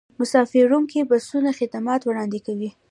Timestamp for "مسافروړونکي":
0.19-0.99